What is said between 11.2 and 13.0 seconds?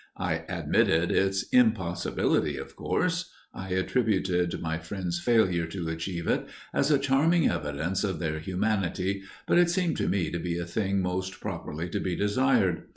properly to be desired.